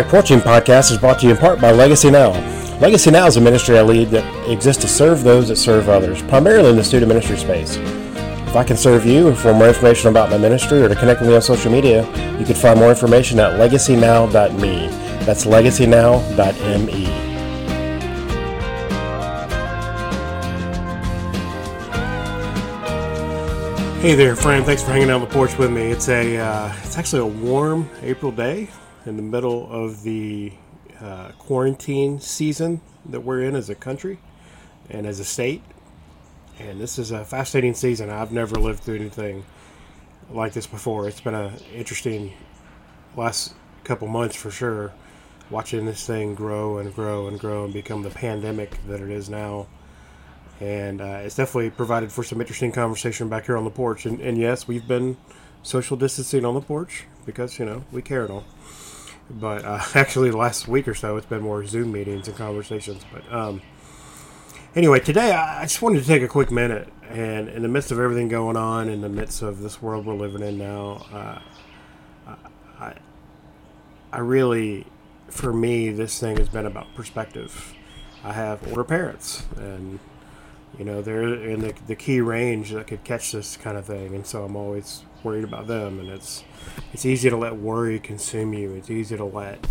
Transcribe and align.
Back 0.00 0.08
Porching 0.10 0.40
podcast 0.40 0.90
is 0.92 0.96
brought 0.96 1.18
to 1.18 1.26
you 1.26 1.32
in 1.32 1.36
part 1.36 1.60
by 1.60 1.72
Legacy 1.72 2.10
Now. 2.10 2.30
Legacy 2.78 3.10
Now 3.10 3.26
is 3.26 3.36
a 3.36 3.40
ministry 3.42 3.76
I 3.76 3.82
lead 3.82 4.08
that 4.12 4.50
exists 4.50 4.80
to 4.80 4.88
serve 4.88 5.22
those 5.22 5.48
that 5.48 5.56
serve 5.56 5.90
others, 5.90 6.22
primarily 6.22 6.70
in 6.70 6.76
the 6.76 6.82
student 6.82 7.08
ministry 7.08 7.36
space. 7.36 7.76
If 7.76 8.56
I 8.56 8.64
can 8.64 8.78
serve 8.78 9.04
you 9.04 9.28
and 9.28 9.36
for 9.36 9.52
more 9.52 9.68
information 9.68 10.08
about 10.08 10.30
my 10.30 10.38
ministry 10.38 10.80
or 10.80 10.88
to 10.88 10.94
connect 10.96 11.20
with 11.20 11.28
me 11.28 11.36
on 11.36 11.42
social 11.42 11.70
media, 11.70 12.06
you 12.38 12.46
can 12.46 12.54
find 12.54 12.80
more 12.80 12.88
information 12.88 13.38
at 13.40 13.60
legacynow.me. 13.60 14.88
That's 15.26 15.44
legacynow.me. 15.44 17.04
Hey 24.00 24.14
there, 24.14 24.34
friend. 24.34 24.64
Thanks 24.64 24.82
for 24.82 24.92
hanging 24.92 25.10
out 25.10 25.16
on 25.16 25.28
the 25.28 25.34
porch 25.34 25.58
with 25.58 25.70
me. 25.70 25.90
It's 25.90 26.08
a 26.08 26.38
uh, 26.38 26.72
it's 26.84 26.96
actually 26.96 27.20
a 27.20 27.26
warm 27.26 27.86
April 28.02 28.32
day 28.32 28.70
in 29.06 29.16
the 29.16 29.22
middle 29.22 29.70
of 29.70 30.02
the 30.02 30.52
uh, 31.00 31.32
quarantine 31.38 32.20
season 32.20 32.80
that 33.06 33.20
we're 33.20 33.42
in 33.42 33.56
as 33.56 33.70
a 33.70 33.74
country 33.74 34.18
and 34.88 35.06
as 35.06 35.20
a 35.20 35.24
state. 35.24 35.62
And 36.58 36.80
this 36.80 36.98
is 36.98 37.10
a 37.10 37.24
fascinating 37.24 37.74
season. 37.74 38.10
I've 38.10 38.32
never 38.32 38.56
lived 38.56 38.80
through 38.80 38.96
anything 38.96 39.44
like 40.30 40.52
this 40.52 40.66
before. 40.66 41.08
It's 41.08 41.20
been 41.20 41.34
an 41.34 41.54
interesting 41.74 42.32
last 43.16 43.54
couple 43.84 44.08
months 44.08 44.36
for 44.36 44.50
sure, 44.50 44.92
watching 45.48 45.86
this 45.86 46.06
thing 46.06 46.34
grow 46.34 46.78
and 46.78 46.94
grow 46.94 47.28
and 47.28 47.40
grow 47.40 47.64
and 47.64 47.72
become 47.72 48.02
the 48.02 48.10
pandemic 48.10 48.76
that 48.86 49.00
it 49.00 49.10
is 49.10 49.30
now 49.30 49.66
and 50.60 51.00
uh, 51.00 51.22
it's 51.24 51.36
definitely 51.36 51.70
provided 51.70 52.12
for 52.12 52.22
some 52.22 52.40
interesting 52.40 52.70
conversation 52.70 53.28
back 53.28 53.46
here 53.46 53.56
on 53.56 53.64
the 53.64 53.70
porch. 53.70 54.04
And, 54.04 54.20
and, 54.20 54.36
yes, 54.36 54.68
we've 54.68 54.86
been 54.86 55.16
social 55.62 55.96
distancing 55.96 56.44
on 56.44 56.54
the 56.54 56.60
porch 56.60 57.06
because 57.26 57.58
you 57.58 57.64
know 57.64 57.84
we 57.90 58.02
care 58.02 58.22
and 58.22 58.30
all. 58.30 58.44
But 59.30 59.64
uh, 59.64 59.80
actually, 59.94 60.30
the 60.30 60.36
last 60.36 60.68
week 60.68 60.88
or 60.88 60.94
so, 60.94 61.16
it's 61.16 61.26
been 61.26 61.42
more 61.42 61.64
Zoom 61.66 61.92
meetings 61.92 62.28
and 62.28 62.36
conversations. 62.36 63.04
But 63.12 63.32
um, 63.32 63.62
anyway, 64.74 65.00
today 65.00 65.32
I 65.32 65.62
just 65.62 65.80
wanted 65.82 66.00
to 66.00 66.06
take 66.06 66.22
a 66.22 66.28
quick 66.28 66.50
minute, 66.50 66.92
and 67.08 67.48
in 67.48 67.62
the 67.62 67.68
midst 67.68 67.92
of 67.92 68.00
everything 68.00 68.28
going 68.28 68.56
on, 68.56 68.88
in 68.88 69.00
the 69.00 69.08
midst 69.08 69.42
of 69.42 69.60
this 69.60 69.80
world 69.80 70.06
we're 70.06 70.14
living 70.14 70.42
in 70.42 70.58
now, 70.58 71.06
uh, 71.12 71.38
I, 72.78 72.94
I 74.12 74.18
really, 74.18 74.86
for 75.28 75.52
me, 75.52 75.90
this 75.90 76.18
thing 76.18 76.38
has 76.38 76.48
been 76.48 76.66
about 76.66 76.94
perspective. 76.94 77.74
I 78.24 78.32
have 78.32 78.66
older 78.68 78.84
parents, 78.84 79.44
and 79.56 79.98
you 80.78 80.84
know, 80.84 81.02
they're 81.02 81.22
in 81.22 81.60
the, 81.60 81.74
the 81.86 81.96
key 81.96 82.20
range 82.20 82.70
that 82.70 82.86
could 82.86 83.04
catch 83.04 83.32
this 83.32 83.56
kind 83.56 83.76
of 83.76 83.84
thing, 83.84 84.14
and 84.14 84.26
so 84.26 84.44
I'm 84.44 84.56
always 84.56 85.02
worried 85.22 85.44
about 85.44 85.66
them. 85.66 85.98
And 85.98 86.08
it's 86.08 86.44
it's 86.92 87.04
easy 87.04 87.28
to 87.30 87.36
let 87.36 87.56
worry 87.56 87.98
consume 87.98 88.54
you. 88.54 88.72
It's 88.72 88.90
easy 88.90 89.16
to 89.16 89.24
let 89.24 89.66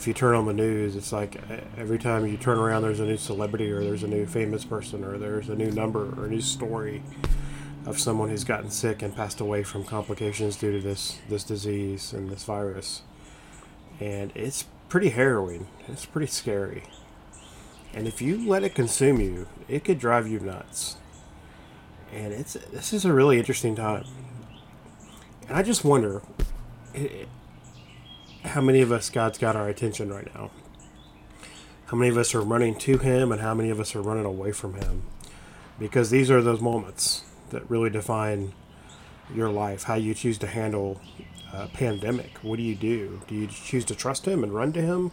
if 0.00 0.06
you 0.06 0.14
turn 0.14 0.34
on 0.34 0.46
the 0.46 0.54
news, 0.54 0.96
it's 0.96 1.12
like 1.12 1.38
every 1.76 1.98
time 1.98 2.26
you 2.26 2.38
turn 2.38 2.56
around, 2.58 2.80
there's 2.80 3.00
a 3.00 3.04
new 3.04 3.18
celebrity 3.18 3.70
or 3.70 3.84
there's 3.84 4.02
a 4.02 4.08
new 4.08 4.24
famous 4.24 4.64
person 4.64 5.04
or 5.04 5.18
there's 5.18 5.50
a 5.50 5.54
new 5.54 5.70
number 5.70 6.18
or 6.18 6.24
a 6.24 6.30
new 6.30 6.40
story 6.40 7.02
of 7.84 8.00
someone 8.00 8.30
who's 8.30 8.42
gotten 8.42 8.70
sick 8.70 9.02
and 9.02 9.14
passed 9.14 9.40
away 9.40 9.62
from 9.62 9.84
complications 9.84 10.56
due 10.56 10.72
to 10.72 10.80
this 10.80 11.18
this 11.28 11.44
disease 11.44 12.14
and 12.14 12.30
this 12.30 12.44
virus. 12.44 13.02
And 14.00 14.32
it's 14.34 14.64
pretty 14.88 15.10
harrowing. 15.10 15.66
It's 15.86 16.06
pretty 16.06 16.28
scary. 16.28 16.84
And 17.92 18.06
if 18.06 18.22
you 18.22 18.48
let 18.48 18.62
it 18.62 18.74
consume 18.74 19.20
you, 19.20 19.48
it 19.68 19.84
could 19.84 19.98
drive 19.98 20.28
you 20.28 20.40
nuts. 20.40 20.96
And 22.12 22.32
it's 22.32 22.54
this 22.72 22.92
is 22.92 23.04
a 23.04 23.12
really 23.12 23.38
interesting 23.38 23.74
time. 23.76 24.04
And 25.48 25.56
I 25.56 25.62
just 25.62 25.84
wonder 25.84 26.22
how 28.44 28.60
many 28.60 28.80
of 28.80 28.92
us 28.92 29.10
God's 29.10 29.38
got 29.38 29.56
our 29.56 29.68
attention 29.68 30.12
right 30.12 30.32
now. 30.34 30.50
How 31.86 31.96
many 31.96 32.10
of 32.10 32.16
us 32.16 32.34
are 32.36 32.40
running 32.40 32.76
to 32.78 32.98
Him, 32.98 33.32
and 33.32 33.40
how 33.40 33.52
many 33.52 33.68
of 33.70 33.80
us 33.80 33.96
are 33.96 34.02
running 34.02 34.24
away 34.24 34.52
from 34.52 34.74
Him? 34.74 35.02
Because 35.78 36.10
these 36.10 36.30
are 36.30 36.40
those 36.40 36.60
moments 36.60 37.24
that 37.50 37.68
really 37.68 37.90
define 37.90 38.52
your 39.34 39.50
life, 39.50 39.84
how 39.84 39.94
you 39.94 40.14
choose 40.14 40.38
to 40.38 40.46
handle 40.46 41.00
a 41.52 41.66
pandemic. 41.66 42.38
What 42.42 42.56
do 42.56 42.62
you 42.62 42.76
do? 42.76 43.22
Do 43.26 43.34
you 43.34 43.48
choose 43.48 43.84
to 43.86 43.96
trust 43.96 44.24
Him 44.26 44.44
and 44.44 44.54
run 44.54 44.72
to 44.74 44.80
Him? 44.80 45.10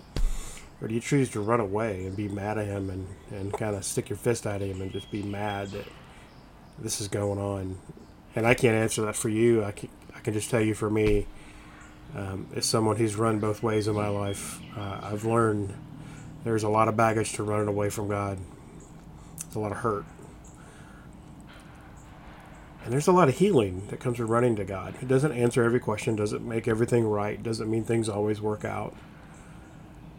Or 0.81 0.87
do 0.87 0.93
you 0.93 0.99
choose 0.99 1.29
to 1.31 1.41
run 1.41 1.59
away 1.59 2.05
and 2.05 2.15
be 2.15 2.27
mad 2.27 2.57
at 2.57 2.67
him 2.67 2.89
and, 2.89 3.07
and 3.31 3.51
kind 3.51 3.75
of 3.75 3.83
stick 3.83 4.09
your 4.09 4.17
fist 4.17 4.45
at 4.45 4.61
him 4.61 4.81
and 4.81 4.91
just 4.91 5.09
be 5.09 5.23
mad 5.23 5.69
that 5.71 5.85
this 6.77 7.01
is 7.01 7.07
going 7.07 7.39
on? 7.39 7.77
And 8.35 8.45
I 8.45 8.53
can't 8.53 8.75
answer 8.75 9.01
that 9.03 9.15
for 9.15 9.29
you. 9.29 9.63
I 9.63 9.71
can, 9.71 9.89
I 10.15 10.19
can 10.19 10.33
just 10.33 10.51
tell 10.51 10.61
you 10.61 10.75
for 10.75 10.89
me, 10.89 11.25
um, 12.15 12.47
as 12.55 12.65
someone 12.65 12.95
who's 12.95 13.15
run 13.15 13.39
both 13.39 13.63
ways 13.63 13.87
in 13.87 13.95
my 13.95 14.07
life, 14.07 14.59
uh, 14.77 14.99
I've 15.01 15.25
learned 15.25 15.73
there's 16.43 16.63
a 16.63 16.69
lot 16.69 16.87
of 16.87 16.95
baggage 16.95 17.33
to 17.33 17.43
running 17.43 17.67
away 17.67 17.89
from 17.89 18.07
God. 18.07 18.37
There's 19.41 19.55
a 19.55 19.59
lot 19.59 19.71
of 19.71 19.79
hurt. 19.79 20.05
And 22.83 22.93
there's 22.93 23.07
a 23.07 23.11
lot 23.11 23.27
of 23.27 23.37
healing 23.37 23.85
that 23.89 23.99
comes 23.99 24.17
with 24.17 24.29
running 24.29 24.55
to 24.55 24.63
God. 24.63 24.95
It 25.01 25.09
doesn't 25.09 25.33
answer 25.33 25.63
every 25.63 25.79
question, 25.79 26.15
doesn't 26.15 26.47
make 26.47 26.67
everything 26.67 27.05
right, 27.05 27.41
doesn't 27.41 27.69
mean 27.69 27.83
things 27.83 28.07
always 28.07 28.39
work 28.39 28.63
out. 28.63 28.95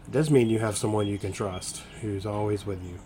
It 0.09 0.13
does 0.13 0.31
mean 0.31 0.49
you 0.49 0.57
have 0.57 0.75
someone 0.75 1.05
you 1.05 1.19
can 1.19 1.31
trust 1.31 1.83
who's 2.01 2.25
always 2.25 2.65
with 2.65 2.83
you. 2.83 2.97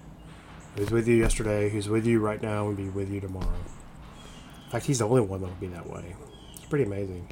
Who's 0.77 0.89
with 0.89 1.05
you 1.05 1.17
yesterday, 1.17 1.67
who's 1.67 1.89
with 1.89 2.05
you 2.05 2.21
right 2.21 2.41
now, 2.41 2.69
and 2.69 2.77
be 2.77 2.87
with 2.87 3.11
you 3.11 3.19
tomorrow. 3.19 3.57
In 4.63 4.71
fact, 4.71 4.85
he's 4.85 4.99
the 4.99 5.05
only 5.05 5.19
one 5.19 5.41
that'll 5.41 5.53
be 5.57 5.67
that 5.67 5.89
way. 5.89 6.15
It's 6.55 6.65
pretty 6.67 6.85
amazing. 6.85 7.27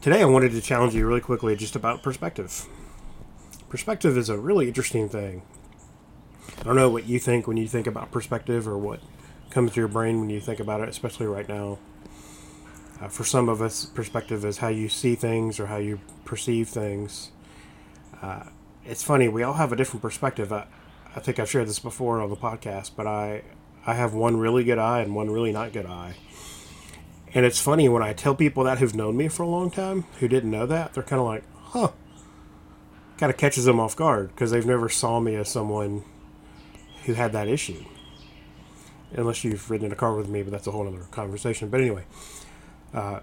Today, 0.00 0.22
I 0.22 0.24
wanted 0.24 0.50
to 0.50 0.60
challenge 0.60 0.92
you 0.96 1.06
really 1.06 1.20
quickly 1.20 1.54
just 1.54 1.76
about 1.76 2.02
perspective. 2.02 2.66
Perspective 3.68 4.18
is 4.18 4.28
a 4.28 4.36
really 4.36 4.66
interesting 4.66 5.08
thing. 5.08 5.42
I 6.58 6.64
don't 6.64 6.74
know 6.74 6.90
what 6.90 7.06
you 7.06 7.20
think 7.20 7.46
when 7.46 7.56
you 7.56 7.68
think 7.68 7.86
about 7.86 8.10
perspective 8.10 8.66
or 8.66 8.76
what 8.76 8.98
comes 9.50 9.70
to 9.74 9.80
your 9.82 9.88
brain 9.88 10.18
when 10.18 10.30
you 10.30 10.40
think 10.40 10.58
about 10.58 10.80
it, 10.80 10.88
especially 10.88 11.26
right 11.26 11.48
now. 11.48 11.78
Uh, 13.02 13.08
for 13.08 13.24
some 13.24 13.48
of 13.48 13.60
us, 13.60 13.84
perspective 13.84 14.44
is 14.44 14.58
how 14.58 14.68
you 14.68 14.88
see 14.88 15.16
things 15.16 15.58
or 15.58 15.66
how 15.66 15.76
you 15.76 15.98
perceive 16.24 16.68
things. 16.68 17.32
Uh, 18.20 18.44
it's 18.84 19.02
funny, 19.02 19.28
we 19.28 19.42
all 19.42 19.54
have 19.54 19.72
a 19.72 19.76
different 19.76 20.02
perspective. 20.02 20.52
I, 20.52 20.66
I 21.16 21.20
think 21.20 21.40
I've 21.40 21.50
shared 21.50 21.66
this 21.66 21.80
before 21.80 22.20
on 22.20 22.30
the 22.30 22.36
podcast, 22.36 22.92
but 22.94 23.08
I, 23.08 23.42
I 23.84 23.94
have 23.94 24.14
one 24.14 24.36
really 24.36 24.62
good 24.62 24.78
eye 24.78 25.00
and 25.00 25.16
one 25.16 25.30
really 25.30 25.50
not 25.50 25.72
good 25.72 25.86
eye. 25.86 26.14
And 27.34 27.44
it's 27.44 27.60
funny 27.60 27.88
when 27.88 28.04
I 28.04 28.12
tell 28.12 28.36
people 28.36 28.62
that 28.64 28.78
who've 28.78 28.94
known 28.94 29.16
me 29.16 29.26
for 29.26 29.42
a 29.42 29.48
long 29.48 29.70
time 29.70 30.04
who 30.20 30.28
didn't 30.28 30.50
know 30.50 30.66
that, 30.66 30.94
they're 30.94 31.02
kind 31.02 31.18
of 31.18 31.26
like, 31.26 31.42
huh. 31.54 31.88
Kind 33.18 33.30
of 33.30 33.36
catches 33.36 33.64
them 33.64 33.80
off 33.80 33.96
guard 33.96 34.28
because 34.28 34.52
they've 34.52 34.66
never 34.66 34.88
saw 34.88 35.18
me 35.18 35.34
as 35.34 35.48
someone 35.48 36.04
who 37.04 37.14
had 37.14 37.32
that 37.32 37.48
issue. 37.48 37.84
Unless 39.12 39.42
you've 39.42 39.70
ridden 39.70 39.86
in 39.86 39.92
a 39.92 39.96
car 39.96 40.14
with 40.14 40.28
me, 40.28 40.42
but 40.42 40.52
that's 40.52 40.66
a 40.66 40.70
whole 40.70 40.86
other 40.86 41.04
conversation. 41.10 41.68
But 41.68 41.80
anyway, 41.80 42.04
uh, 42.94 43.20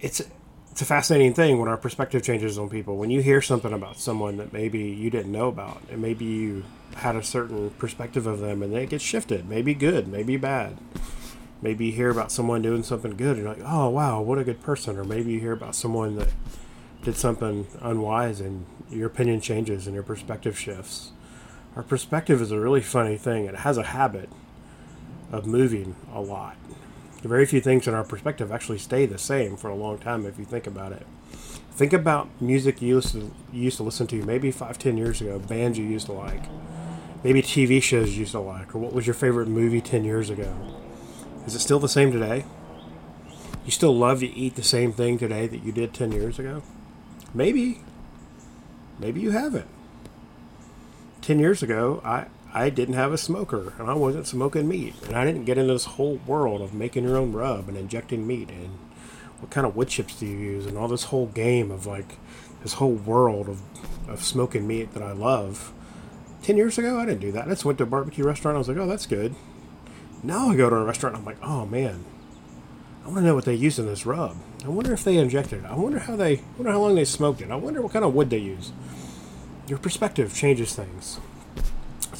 it's 0.00 0.22
it's 0.70 0.82
a 0.82 0.84
fascinating 0.84 1.34
thing 1.34 1.60
when 1.60 1.68
our 1.68 1.76
perspective 1.76 2.22
changes 2.24 2.58
on 2.58 2.68
people. 2.68 2.96
When 2.96 3.08
you 3.08 3.22
hear 3.22 3.40
something 3.40 3.72
about 3.72 3.96
someone 3.96 4.38
that 4.38 4.52
maybe 4.52 4.80
you 4.80 5.08
didn't 5.08 5.30
know 5.30 5.46
about, 5.46 5.80
and 5.88 6.02
maybe 6.02 6.24
you 6.24 6.64
had 6.96 7.14
a 7.14 7.22
certain 7.22 7.70
perspective 7.70 8.26
of 8.26 8.40
them, 8.40 8.60
and 8.60 8.72
then 8.72 8.82
it 8.82 8.90
gets 8.90 9.04
shifted. 9.04 9.48
Maybe 9.48 9.72
good, 9.72 10.08
maybe 10.08 10.36
bad. 10.36 10.78
Maybe 11.62 11.86
you 11.86 11.92
hear 11.92 12.10
about 12.10 12.32
someone 12.32 12.60
doing 12.60 12.82
something 12.82 13.16
good, 13.16 13.36
and 13.36 13.44
you're 13.46 13.54
like, 13.54 13.62
"Oh 13.64 13.88
wow, 13.88 14.20
what 14.20 14.38
a 14.38 14.44
good 14.44 14.62
person!" 14.62 14.98
Or 14.98 15.04
maybe 15.04 15.32
you 15.32 15.40
hear 15.40 15.52
about 15.52 15.76
someone 15.76 16.16
that 16.16 16.30
did 17.04 17.16
something 17.16 17.68
unwise, 17.80 18.40
and 18.40 18.66
your 18.90 19.06
opinion 19.06 19.40
changes 19.40 19.86
and 19.86 19.94
your 19.94 20.02
perspective 20.02 20.58
shifts. 20.58 21.12
Our 21.76 21.84
perspective 21.84 22.42
is 22.42 22.50
a 22.50 22.58
really 22.58 22.82
funny 22.82 23.16
thing. 23.16 23.46
It 23.46 23.56
has 23.56 23.78
a 23.78 23.84
habit 23.84 24.28
of 25.30 25.46
moving 25.46 25.94
a 26.12 26.20
lot 26.20 26.56
very 27.28 27.46
few 27.46 27.60
things 27.60 27.86
in 27.86 27.94
our 27.94 28.04
perspective 28.04 28.52
actually 28.52 28.78
stay 28.78 29.06
the 29.06 29.18
same 29.18 29.56
for 29.56 29.68
a 29.68 29.74
long 29.74 29.98
time 29.98 30.26
if 30.26 30.38
you 30.38 30.44
think 30.44 30.66
about 30.66 30.92
it. 30.92 31.06
Think 31.72 31.92
about 31.92 32.28
music 32.40 32.80
you 32.80 32.88
used 32.96 33.12
to, 33.12 33.32
you 33.52 33.62
used 33.62 33.78
to 33.78 33.82
listen 33.82 34.06
to 34.08 34.22
maybe 34.24 34.50
five, 34.50 34.78
ten 34.78 34.96
years 34.96 35.20
ago, 35.20 35.38
bands 35.38 35.78
you 35.78 35.84
used 35.84 36.06
to 36.06 36.12
like, 36.12 36.44
maybe 37.24 37.42
TV 37.42 37.82
shows 37.82 38.10
you 38.10 38.20
used 38.20 38.32
to 38.32 38.40
like, 38.40 38.74
or 38.74 38.78
what 38.78 38.92
was 38.92 39.06
your 39.06 39.14
favorite 39.14 39.48
movie 39.48 39.80
10 39.80 40.04
years 40.04 40.30
ago? 40.30 40.54
Is 41.46 41.54
it 41.54 41.60
still 41.60 41.80
the 41.80 41.88
same 41.88 42.12
today? 42.12 42.44
You 43.64 43.70
still 43.70 43.96
love 43.96 44.20
to 44.20 44.26
eat 44.26 44.56
the 44.56 44.62
same 44.62 44.92
thing 44.92 45.18
today 45.18 45.46
that 45.46 45.64
you 45.64 45.72
did 45.72 45.94
10 45.94 46.12
years 46.12 46.38
ago? 46.38 46.62
Maybe. 47.32 47.80
Maybe 48.98 49.20
you 49.20 49.30
haven't. 49.30 49.66
10 51.22 51.38
years 51.38 51.62
ago, 51.62 52.02
I, 52.04 52.26
I 52.56 52.70
didn't 52.70 52.94
have 52.94 53.12
a 53.12 53.18
smoker 53.18 53.72
and 53.80 53.90
I 53.90 53.94
wasn't 53.94 54.28
smoking 54.28 54.68
meat. 54.68 54.94
And 55.06 55.16
I 55.16 55.24
didn't 55.24 55.44
get 55.44 55.58
into 55.58 55.72
this 55.72 55.86
whole 55.86 56.20
world 56.24 56.60
of 56.62 56.72
making 56.72 57.02
your 57.02 57.16
own 57.16 57.32
rub 57.32 57.68
and 57.68 57.76
injecting 57.76 58.26
meat 58.26 58.48
and 58.48 58.78
what 59.40 59.50
kind 59.50 59.66
of 59.66 59.74
wood 59.74 59.88
chips 59.88 60.20
do 60.20 60.26
you 60.26 60.38
use 60.38 60.64
and 60.64 60.78
all 60.78 60.86
this 60.86 61.04
whole 61.04 61.26
game 61.26 61.72
of 61.72 61.84
like 61.84 62.16
this 62.62 62.74
whole 62.74 62.92
world 62.92 63.48
of, 63.48 63.60
of 64.08 64.22
smoking 64.22 64.68
meat 64.68 64.94
that 64.94 65.02
I 65.02 65.10
love. 65.10 65.72
10 66.42 66.56
years 66.56 66.78
ago, 66.78 67.00
I 67.00 67.06
didn't 67.06 67.22
do 67.22 67.32
that. 67.32 67.46
I 67.46 67.50
just 67.50 67.64
went 67.64 67.78
to 67.78 67.84
a 67.84 67.88
barbecue 67.88 68.24
restaurant. 68.24 68.54
I 68.54 68.58
was 68.58 68.68
like, 68.68 68.76
oh, 68.76 68.86
that's 68.86 69.06
good. 69.06 69.34
Now 70.22 70.50
I 70.50 70.56
go 70.56 70.70
to 70.70 70.76
a 70.76 70.84
restaurant 70.84 71.16
I'm 71.16 71.24
like, 71.24 71.42
oh 71.42 71.66
man, 71.66 72.04
I 73.04 73.08
want 73.08 73.18
to 73.18 73.24
know 73.24 73.34
what 73.34 73.46
they 73.46 73.54
use 73.54 73.80
in 73.80 73.86
this 73.86 74.06
rub. 74.06 74.36
I 74.64 74.68
wonder 74.68 74.92
if 74.92 75.02
they 75.02 75.18
injected 75.18 75.64
it. 75.64 75.66
I 75.66 75.74
wonder 75.74 75.98
how 75.98 76.14
they, 76.14 76.38
I 76.38 76.42
wonder 76.56 76.70
how 76.70 76.80
long 76.80 76.94
they 76.94 77.04
smoked 77.04 77.40
it. 77.40 77.50
I 77.50 77.56
wonder 77.56 77.82
what 77.82 77.92
kind 77.92 78.04
of 78.04 78.14
wood 78.14 78.30
they 78.30 78.38
use. 78.38 78.70
Your 79.66 79.78
perspective 79.78 80.32
changes 80.32 80.74
things. 80.74 81.18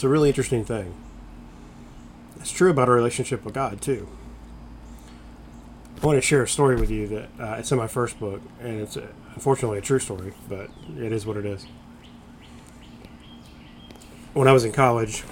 A 0.04 0.08
really 0.08 0.28
interesting 0.28 0.66
thing. 0.66 0.94
It's 2.36 2.50
true 2.50 2.70
about 2.70 2.90
our 2.90 2.94
relationship 2.94 3.42
with 3.42 3.54
God 3.54 3.80
too. 3.80 4.06
I 6.02 6.04
want 6.04 6.18
to 6.18 6.20
share 6.20 6.42
a 6.42 6.48
story 6.48 6.76
with 6.76 6.90
you 6.90 7.08
that 7.08 7.28
uh, 7.40 7.54
it's 7.54 7.72
in 7.72 7.78
my 7.78 7.86
first 7.86 8.20
book, 8.20 8.42
and 8.60 8.82
it's 8.82 8.98
uh, 8.98 9.06
unfortunately 9.34 9.78
a 9.78 9.80
true 9.80 9.98
story, 9.98 10.34
but 10.46 10.68
it 10.98 11.10
is 11.10 11.24
what 11.24 11.38
it 11.38 11.46
is. 11.46 11.64
When 14.34 14.46
I 14.46 14.52
was 14.52 14.66
in 14.66 14.72
college, 14.72 15.24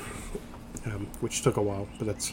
um, 0.87 1.07
which 1.21 1.43
took 1.43 1.59
a 1.59 1.63
while, 1.63 1.87
but 1.99 2.07
that's 2.07 2.33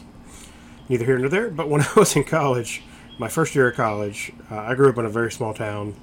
neither 0.88 1.04
here 1.04 1.18
nor 1.18 1.28
there. 1.28 1.50
But 1.50 1.68
when 1.68 1.82
I 1.82 1.92
was 1.94 2.16
in 2.16 2.24
college, 2.24 2.82
my 3.18 3.28
first 3.28 3.54
year 3.54 3.68
of 3.68 3.76
college, 3.76 4.32
uh, 4.50 4.60
I 4.60 4.74
grew 4.74 4.88
up 4.88 4.96
in 4.96 5.04
a 5.04 5.10
very 5.10 5.30
small 5.30 5.52
town 5.52 5.94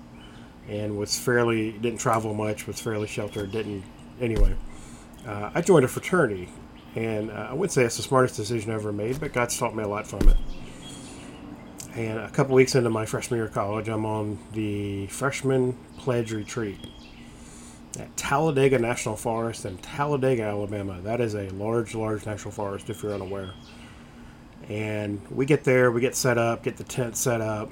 and 0.70 1.00
was 1.00 1.18
fairly 1.18 1.72
didn't 1.72 2.00
travel 2.00 2.36
much, 2.36 2.68
was 2.68 2.80
fairly 2.80 3.08
sheltered, 3.08 3.52
didn't 3.52 3.84
anyway. 4.22 4.56
Uh, 5.26 5.52
I 5.54 5.62
joined 5.62 5.86
a 5.86 5.88
fraternity, 5.88 6.50
and 6.96 7.32
uh, 7.32 7.48
I 7.50 7.54
wouldn't 7.54 7.72
say 7.72 7.84
it's 7.84 7.98
the 7.98 8.04
smartest 8.04 8.36
decision 8.36 8.72
I 8.72 8.76
ever 8.76 8.92
made, 8.92 9.20
but 9.20 9.34
God's 9.34 9.58
taught 9.58 9.76
me 9.76 9.84
a 9.84 9.88
lot 9.88 10.08
from 10.08 10.28
it. 10.30 10.38
And 11.96 12.20
a 12.20 12.30
couple 12.30 12.54
weeks 12.54 12.76
into 12.76 12.90
my 12.90 13.06
freshman 13.06 13.40
year 13.40 13.48
of 13.48 13.54
college, 13.54 13.88
I'm 13.90 14.06
on 14.06 14.38
the 14.54 15.08
freshman 15.08 15.78
pledge 15.98 16.32
retreat 16.32 16.80
at 18.00 18.16
Talladega 18.16 18.78
National 18.78 19.16
Forest 19.16 19.66
in 19.66 19.78
Talladega, 19.80 20.44
Alabama. 20.44 21.02
That 21.02 21.20
is 21.22 21.34
a 21.34 21.50
large, 21.50 21.96
large 21.96 22.26
national 22.26 22.52
forest, 22.52 22.90
if 22.90 23.02
you're 23.02 23.14
unaware. 23.14 23.52
And 24.70 25.22
we 25.32 25.46
get 25.46 25.64
there, 25.64 25.92
we 25.92 26.02
get 26.02 26.16
set 26.16 26.38
up, 26.38 26.64
get 26.64 26.78
the 26.78 26.84
tent 26.84 27.18
set 27.18 27.42
up. 27.42 27.72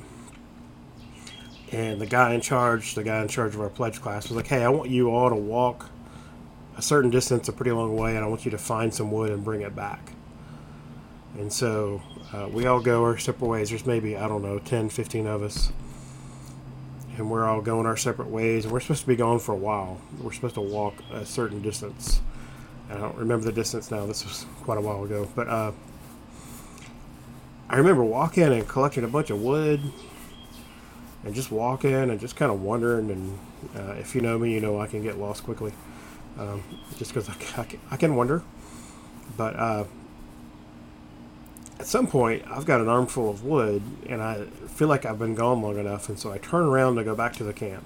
And 1.72 2.00
the 2.00 2.06
guy 2.06 2.34
in 2.34 2.42
charge, 2.42 2.96
the 2.96 3.04
guy 3.04 3.22
in 3.22 3.28
charge 3.28 3.54
of 3.54 3.62
our 3.62 3.70
pledge 3.70 4.02
class, 4.02 4.30
was 4.30 4.38
like, 4.38 4.48
hey, 4.48 4.64
I 4.64 4.70
want 4.70 4.90
you 4.90 5.10
all 5.10 5.30
to 5.30 5.36
walk 5.36 5.90
a 6.78 6.82
certain 6.82 7.10
distance, 7.10 7.48
a 7.48 7.54
pretty 7.54 7.72
long 7.72 7.96
way, 7.96 8.16
and 8.16 8.26
I 8.26 8.28
want 8.28 8.46
you 8.46 8.52
to 8.52 8.58
find 8.58 8.94
some 8.94 9.12
wood 9.12 9.32
and 9.32 9.44
bring 9.44 9.62
it 9.62 9.76
back. 9.76 10.12
And 11.38 11.52
so 11.52 12.02
uh, 12.34 12.48
we 12.50 12.66
all 12.66 12.82
go 12.82 13.04
our 13.04 13.18
separate 13.18 13.48
ways. 13.48 13.70
There's 13.70 13.86
maybe, 13.86 14.16
I 14.18 14.28
don't 14.28 14.42
know, 14.42 14.60
10, 14.60 14.90
15 14.90 15.28
of 15.28 15.44
us. 15.44 15.72
And 17.18 17.30
we're 17.30 17.46
all 17.46 17.62
going 17.62 17.86
our 17.86 17.98
separate 17.98 18.30
ways. 18.30 18.66
And 18.66 18.74
we're 18.74 18.80
supposed 18.80 19.02
to 19.02 19.08
be 19.08 19.16
gone 19.16 19.40
for 19.40 19.54
a 19.54 19.58
while. 19.58 20.02
We're 20.22 20.34
supposed 20.34 20.56
to 20.56 20.62
walk 20.62 20.96
a 21.12 21.26
certain 21.26 21.62
distance. 21.62 22.22
I 22.90 22.96
don't 22.96 23.16
remember 23.16 23.46
the 23.46 23.52
distance 23.52 23.90
now. 23.90 24.06
This 24.06 24.24
was 24.24 24.46
quite 24.64 24.78
a 24.78 24.82
while 24.82 25.04
ago. 25.04 25.28
But 25.36 25.48
uh, 25.48 25.72
I 27.70 27.78
remember 27.78 28.04
walking 28.04 28.44
and 28.44 28.68
collecting 28.68 29.04
a 29.04 29.08
bunch 29.08 29.30
of 29.30 29.42
wood 29.42 29.82
and 31.24 31.34
just 31.34 31.52
walking 31.52 31.94
and 31.94 32.20
just 32.20 32.36
kind 32.36 32.52
of 32.52 32.62
wondering. 32.62 33.12
And 33.12 33.40
uh, 33.76 33.94
if 33.94 34.14
you 34.14 34.22
know 34.22 34.38
me, 34.38 34.54
you 34.54 34.62
know 34.62 34.80
I 34.80 34.88
can 34.88 35.04
get 35.04 35.18
lost 35.18 35.44
quickly 35.44 35.74
um, 36.38 36.64
just 36.98 37.14
because 37.14 37.30
I, 37.30 37.62
I, 37.62 37.68
I, 37.92 37.98
can 37.98 38.16
wonder. 38.16 38.44
But 39.38 39.56
uh, 39.56 39.86
at 41.80 41.86
some 41.86 42.08
point, 42.08 42.44
I've 42.50 42.66
got 42.66 42.82
an 42.82 42.88
armful 42.88 43.30
of 43.30 43.44
wood, 43.44 43.82
and 44.08 44.22
I 44.22 44.46
feel 44.68 44.88
like 44.88 45.06
I've 45.06 45.20
been 45.20 45.36
gone 45.36 45.62
long 45.62 45.78
enough, 45.78 46.10
and 46.10 46.20
so 46.20 46.32
I 46.32 46.38
turn 46.38 46.66
around 46.66 46.96
to 46.96 47.04
go 47.04 47.16
back 47.16 47.34
to 47.34 47.44
the 47.44 47.54
camp. 47.54 47.86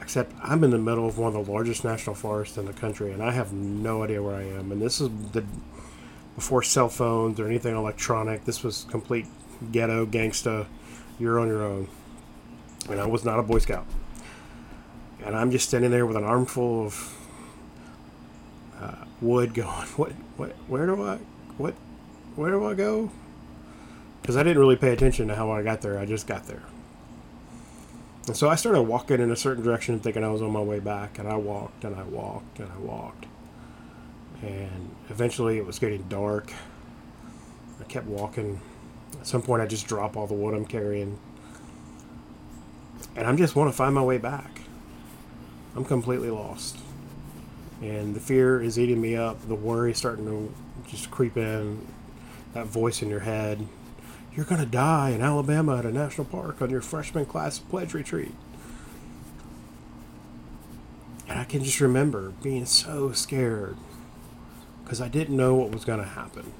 Except 0.00 0.32
I'm 0.42 0.64
in 0.64 0.70
the 0.70 0.78
middle 0.78 1.06
of 1.06 1.18
one 1.18 1.34
of 1.34 1.46
the 1.46 1.52
largest 1.52 1.84
national 1.84 2.16
forests 2.16 2.56
in 2.56 2.66
the 2.66 2.72
country, 2.72 3.12
and 3.12 3.22
I 3.22 3.32
have 3.32 3.52
no 3.52 4.02
idea 4.04 4.22
where 4.22 4.36
I 4.36 4.44
am. 4.44 4.72
And 4.72 4.80
this 4.80 5.00
is 5.00 5.10
the 5.32 5.44
before 6.34 6.62
cell 6.62 6.88
phones 6.88 7.38
or 7.40 7.46
anything 7.46 7.76
electronic. 7.76 8.44
This 8.44 8.62
was 8.62 8.86
complete 8.90 9.26
ghetto 9.72 10.06
gangsta. 10.06 10.66
You're 11.18 11.38
on 11.38 11.48
your 11.48 11.62
own, 11.64 11.88
and 12.88 13.00
I 13.00 13.06
was 13.06 13.24
not 13.24 13.38
a 13.38 13.42
Boy 13.42 13.58
Scout. 13.58 13.86
And 15.28 15.36
I'm 15.36 15.50
just 15.50 15.68
standing 15.68 15.90
there 15.90 16.06
with 16.06 16.16
an 16.16 16.24
armful 16.24 16.86
of 16.86 17.14
uh, 18.80 19.04
wood, 19.20 19.52
going, 19.52 19.68
"What? 19.96 20.12
What? 20.38 20.50
Where 20.66 20.86
do 20.86 21.06
I? 21.06 21.18
What? 21.58 21.74
where 22.34 22.50
do 22.50 22.64
I 22.64 22.72
go? 22.72 23.10
Because 24.22 24.36
I 24.36 24.42
didn't 24.42 24.58
really 24.58 24.76
pay 24.76 24.92
attention 24.92 25.26
to 25.28 25.34
how 25.34 25.50
I 25.50 25.62
got 25.62 25.82
there. 25.82 25.98
I 25.98 26.06
just 26.06 26.26
got 26.26 26.46
there. 26.46 26.62
And 28.28 28.36
so 28.36 28.48
I 28.48 28.54
started 28.54 28.82
walking 28.82 29.20
in 29.20 29.30
a 29.30 29.36
certain 29.36 29.64
direction 29.64 29.98
thinking 29.98 30.22
I 30.22 30.28
was 30.28 30.40
on 30.40 30.52
my 30.52 30.62
way 30.62 30.78
back. 30.78 31.18
And 31.18 31.28
I 31.28 31.36
walked 31.36 31.84
and 31.84 31.96
I 31.96 32.04
walked 32.04 32.60
and 32.60 32.70
I 32.70 32.78
walked. 32.78 33.26
And 34.40 34.94
eventually 35.10 35.58
it 35.58 35.66
was 35.66 35.78
getting 35.78 36.04
dark. 36.04 36.52
I 37.80 37.84
kept 37.84 38.06
walking. 38.06 38.60
At 39.20 39.26
some 39.26 39.42
point 39.42 39.60
I 39.60 39.66
just 39.66 39.86
drop 39.86 40.16
all 40.16 40.26
the 40.26 40.34
wood 40.34 40.54
I'm 40.54 40.64
carrying. 40.64 41.18
And 43.16 43.26
I'm 43.26 43.36
just 43.36 43.56
want 43.56 43.70
to 43.70 43.76
find 43.76 43.94
my 43.94 44.02
way 44.02 44.18
back. 44.18 44.60
I'm 45.76 45.84
completely 45.84 46.30
lost. 46.30 46.78
And 47.80 48.14
the 48.14 48.20
fear 48.20 48.60
is 48.60 48.78
eating 48.78 49.00
me 49.00 49.16
up. 49.16 49.46
The 49.46 49.54
worry 49.54 49.92
is 49.92 49.98
starting 49.98 50.26
to 50.26 50.52
just 50.88 51.10
creep 51.10 51.36
in 51.36 51.86
that 52.54 52.66
voice 52.66 53.02
in 53.02 53.08
your 53.08 53.20
head. 53.20 53.66
You're 54.34 54.44
going 54.44 54.60
to 54.60 54.66
die 54.66 55.10
in 55.10 55.20
Alabama 55.20 55.78
at 55.78 55.84
a 55.86 55.92
national 55.92 56.24
park 56.26 56.60
on 56.60 56.70
your 56.70 56.80
freshman 56.80 57.26
class 57.26 57.58
pledge 57.58 57.94
retreat. 57.94 58.34
And 61.28 61.38
I 61.38 61.44
can 61.44 61.62
just 61.62 61.80
remember 61.80 62.32
being 62.42 62.64
so 62.64 63.12
scared 63.12 63.76
because 64.82 65.00
I 65.00 65.08
didn't 65.08 65.36
know 65.36 65.54
what 65.54 65.70
was 65.70 65.84
going 65.84 65.98
to 65.98 66.06
happen. 66.06 66.52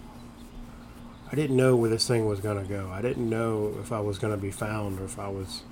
I 1.30 1.34
didn't 1.34 1.56
know 1.56 1.76
where 1.76 1.90
this 1.90 2.06
thing 2.06 2.26
was 2.26 2.40
going 2.40 2.62
to 2.62 2.68
go. 2.68 2.90
I 2.92 3.02
didn't 3.02 3.28
know 3.28 3.74
if 3.80 3.92
I 3.92 4.00
was 4.00 4.18
going 4.18 4.34
to 4.34 4.40
be 4.40 4.50
found 4.50 5.00
or 5.00 5.04
if 5.04 5.18
I 5.18 5.28
was 5.28 5.62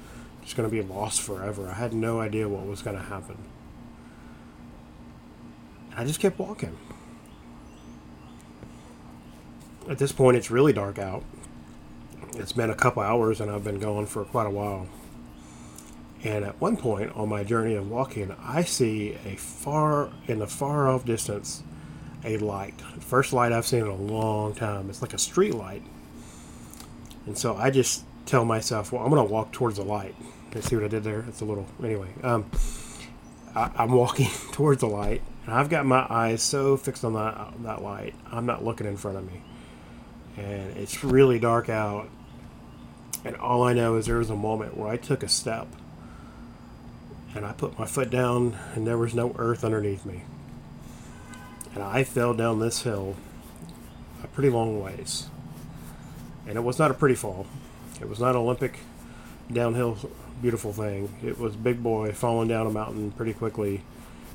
just 0.46 0.56
going 0.56 0.66
to 0.69 0.75
be 0.75 0.81
lost 0.81 1.20
forever. 1.20 1.69
I 1.69 1.75
had 1.75 1.93
no 1.93 2.20
idea 2.20 2.48
what 2.48 2.64
was 2.66 2.81
going 2.81 2.96
to 2.96 3.02
happen. 3.02 3.37
And 5.90 6.00
I 6.00 6.04
just 6.06 6.20
kept 6.20 6.38
walking 6.38 6.76
at 9.88 9.98
this 9.98 10.12
point, 10.12 10.37
it's 10.37 10.50
really 10.50 10.72
dark 10.72 10.98
out. 10.98 11.22
It's 12.34 12.52
been 12.52 12.70
a 12.70 12.75
couple 12.75 13.02
hours, 13.02 13.40
and 13.40 13.50
I've 13.50 13.64
been 13.64 13.78
going 13.78 14.06
for 14.06 14.25
quite 14.25 14.46
a 14.46 14.50
while. 14.50 14.88
And 16.25 16.44
at 16.44 16.60
one 16.60 16.76
point 16.76 17.12
on 17.14 17.28
my 17.28 17.44
journey 17.44 17.75
of 17.75 17.88
walking, 17.88 18.34
I 18.43 18.62
see 18.62 19.16
a 19.25 19.37
far, 19.37 20.10
in 20.26 20.41
the 20.41 20.46
far 20.46 20.88
off 20.88 21.05
distance, 21.05 21.62
a 22.24 22.38
light. 22.38 22.81
First 23.00 23.32
light 23.32 23.53
I've 23.53 23.67
seen 23.67 23.81
in 23.81 23.86
a 23.86 23.94
long 23.94 24.55
time. 24.55 24.91
It's 24.91 25.03
like 25.03 25.15
a 25.15 25.19
street 25.19 25.55
light. 25.55 25.82
And 27.26 27.38
so 27.38 27.56
I 27.56 27.70
just 27.70 28.05
tell 28.27 28.45
myself, 28.45 28.93
well, 28.93 29.03
I'm 29.03 29.11
going 29.11 29.27
to 29.27 29.33
walk 29.33 29.53
towards 29.53 29.77
the 29.77 29.85
light. 29.85 30.15
You 30.55 30.63
see 30.63 30.77
what 30.77 30.85
I 30.85 30.89
did 30.89 31.05
there? 31.05 31.25
It's 31.29 31.41
a 31.41 31.45
little, 31.45 31.67
anyway. 31.83 32.09
Um, 32.23 32.51
I, 33.55 33.71
I'm 33.77 33.93
walking 33.93 34.29
towards 34.53 34.81
the 34.81 34.89
light, 34.89 35.23
and 35.45 35.55
I've 35.55 35.69
got 35.69 35.87
my 35.87 36.06
eyes 36.09 36.43
so 36.43 36.77
fixed 36.77 37.05
on 37.05 37.15
that, 37.15 37.53
that 37.63 37.83
light, 37.83 38.15
I'm 38.31 38.47
not 38.47 38.65
looking 38.65 38.87
in 38.87 38.97
front 38.97 39.19
of 39.19 39.27
me 39.27 39.43
and 40.37 40.77
it's 40.77 41.03
really 41.03 41.39
dark 41.39 41.69
out. 41.69 42.09
And 43.25 43.37
all 43.37 43.63
I 43.63 43.73
know 43.73 43.97
is 43.97 44.06
there 44.06 44.19
was 44.19 44.31
a 44.31 44.37
moment 44.37 44.77
where 44.77 44.89
I 44.89 44.97
took 44.97 45.23
a 45.23 45.29
step 45.29 45.67
and 47.35 47.45
I 47.45 47.53
put 47.53 47.79
my 47.79 47.85
foot 47.85 48.09
down, 48.09 48.56
and 48.75 48.87
there 48.87 48.97
was 48.97 49.15
no 49.15 49.35
earth 49.37 49.63
underneath 49.63 50.06
me. 50.06 50.23
And 51.75 51.83
I 51.83 52.03
fell 52.03 52.33
down 52.33 52.61
this 52.61 52.81
hill 52.81 53.15
a 54.25 54.27
pretty 54.29 54.49
long 54.49 54.81
ways. 54.81 55.29
And 56.47 56.56
it 56.56 56.63
was 56.63 56.79
not 56.79 56.91
a 56.91 56.95
pretty 56.95 57.15
fall, 57.15 57.47
it 58.00 58.08
was 58.08 58.20
not 58.20 58.36
Olympic 58.36 58.79
downhill 59.53 59.98
beautiful 60.43 60.72
thing. 60.72 61.15
It 61.24 61.38
was 61.38 61.56
big 61.56 61.82
boy 61.82 62.12
falling 62.12 62.48
down 62.48 62.67
a 62.67 62.70
mountain 62.70 63.10
pretty 63.12 63.32
quickly, 63.32 63.82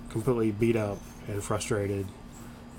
completely 0.10 0.52
beat 0.52 0.76
up 0.76 0.98
and 1.28 1.44
frustrated 1.44 2.08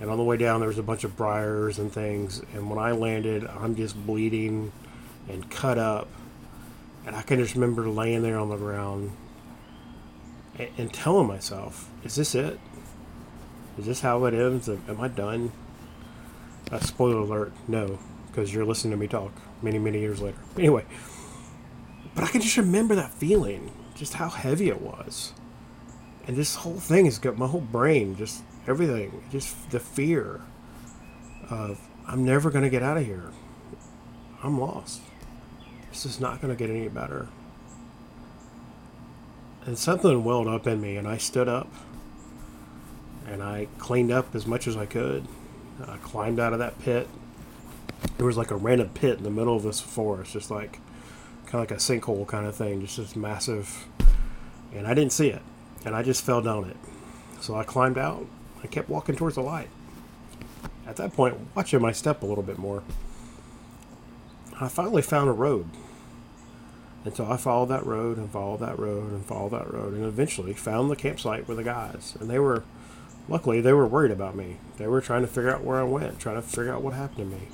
and 0.00 0.10
on 0.10 0.16
the 0.16 0.24
way 0.24 0.36
down, 0.36 0.58
there 0.58 0.68
was 0.68 0.78
a 0.78 0.82
bunch 0.82 1.04
of 1.04 1.16
briars 1.16 1.78
and 1.78 1.92
things. 1.92 2.42
And 2.54 2.68
when 2.68 2.78
I 2.78 2.90
landed, 2.90 3.46
I'm 3.46 3.76
just 3.76 3.94
bleeding 4.06 4.72
and 5.28 5.48
cut 5.48 5.78
up. 5.78 6.08
And 7.06 7.14
I 7.14 7.22
can 7.22 7.38
just 7.38 7.54
remember 7.54 7.88
laying 7.88 8.22
there 8.22 8.36
on 8.36 8.48
the 8.48 8.56
ground 8.56 9.12
and, 10.58 10.68
and 10.76 10.92
telling 10.92 11.28
myself, 11.28 11.88
"Is 12.04 12.16
this 12.16 12.34
it? 12.34 12.58
Is 13.78 13.86
this 13.86 14.00
how 14.00 14.24
it 14.24 14.34
ends? 14.34 14.68
Am 14.68 15.00
I 15.00 15.08
done?" 15.08 15.52
Uh, 16.70 16.80
spoiler 16.80 17.18
alert: 17.18 17.52
No, 17.68 17.98
because 18.32 18.52
you're 18.52 18.64
listening 18.64 18.92
to 18.92 18.96
me 18.96 19.06
talk 19.06 19.30
many, 19.60 19.78
many 19.78 20.00
years 20.00 20.20
later. 20.22 20.38
Anyway, 20.56 20.84
but 22.14 22.24
I 22.24 22.28
can 22.28 22.40
just 22.40 22.56
remember 22.56 22.94
that 22.94 23.12
feeling, 23.12 23.70
just 23.94 24.14
how 24.14 24.30
heavy 24.30 24.68
it 24.68 24.80
was, 24.80 25.34
and 26.26 26.36
this 26.36 26.56
whole 26.56 26.80
thing 26.80 27.04
has 27.04 27.18
got 27.18 27.36
my 27.36 27.46
whole 27.46 27.60
brain 27.60 28.16
just 28.16 28.42
everything, 28.66 29.22
just 29.30 29.70
the 29.70 29.80
fear 29.80 30.40
of 31.50 31.78
I'm 32.06 32.24
never 32.24 32.50
going 32.50 32.64
to 32.64 32.70
get 32.70 32.82
out 32.82 32.96
of 32.96 33.04
here. 33.04 33.30
I'm 34.42 34.58
lost. 34.58 35.02
This 35.90 36.06
is 36.06 36.20
not 36.20 36.40
going 36.40 36.52
to 36.52 36.58
get 36.58 36.74
any 36.74 36.88
better. 36.88 37.28
And 39.64 39.78
something 39.78 40.24
welled 40.24 40.48
up 40.48 40.66
in 40.66 40.80
me, 40.80 40.96
and 40.96 41.06
I 41.06 41.18
stood 41.18 41.48
up 41.48 41.68
and 43.26 43.42
I 43.42 43.68
cleaned 43.78 44.10
up 44.10 44.34
as 44.34 44.46
much 44.46 44.66
as 44.66 44.76
I 44.76 44.86
could. 44.86 45.26
I 45.86 45.96
climbed 45.98 46.40
out 46.40 46.52
of 46.52 46.58
that 46.58 46.80
pit 46.80 47.08
there 48.16 48.26
was 48.26 48.36
like 48.36 48.50
a 48.50 48.56
random 48.56 48.90
pit 48.90 49.18
in 49.18 49.24
the 49.24 49.30
middle 49.30 49.56
of 49.56 49.62
this 49.62 49.80
forest, 49.80 50.32
just 50.32 50.50
like 50.50 50.80
kind 51.46 51.62
of 51.62 51.70
like 51.70 51.72
a 51.72 51.74
sinkhole 51.74 52.26
kind 52.26 52.46
of 52.46 52.54
thing, 52.54 52.80
just 52.80 52.96
this 52.96 53.16
massive. 53.16 53.86
And 54.74 54.86
I 54.86 54.94
didn't 54.94 55.12
see 55.12 55.28
it, 55.28 55.42
and 55.84 55.94
I 55.94 56.02
just 56.02 56.24
fell 56.24 56.40
down 56.40 56.64
it. 56.64 56.76
So 57.40 57.54
I 57.54 57.64
climbed 57.64 57.98
out. 57.98 58.26
I 58.62 58.68
kept 58.68 58.88
walking 58.88 59.16
towards 59.16 59.34
the 59.34 59.42
light. 59.42 59.68
At 60.86 60.96
that 60.96 61.12
point, 61.12 61.36
watching 61.54 61.82
my 61.82 61.92
step 61.92 62.22
a 62.22 62.26
little 62.26 62.44
bit 62.44 62.58
more, 62.58 62.82
I 64.60 64.68
finally 64.68 65.02
found 65.02 65.28
a 65.28 65.32
road. 65.32 65.66
And 67.04 67.16
so 67.16 67.26
I 67.26 67.36
followed 67.36 67.66
that 67.70 67.84
road 67.84 68.16
and 68.16 68.30
followed 68.30 68.60
that 68.60 68.78
road 68.78 69.10
and 69.10 69.24
followed 69.24 69.50
that 69.50 69.72
road 69.72 69.94
and 69.94 70.04
eventually 70.04 70.52
found 70.52 70.90
the 70.90 70.96
campsite 70.96 71.48
with 71.48 71.56
the 71.56 71.64
guys. 71.64 72.16
And 72.20 72.30
they 72.30 72.38
were, 72.38 72.62
luckily, 73.28 73.60
they 73.60 73.72
were 73.72 73.86
worried 73.86 74.12
about 74.12 74.36
me. 74.36 74.58
They 74.78 74.86
were 74.86 75.00
trying 75.00 75.22
to 75.22 75.28
figure 75.28 75.52
out 75.52 75.64
where 75.64 75.80
I 75.80 75.84
went, 75.84 76.20
trying 76.20 76.36
to 76.36 76.42
figure 76.42 76.72
out 76.72 76.82
what 76.82 76.94
happened 76.94 77.30
to 77.30 77.36
me. 77.36 77.48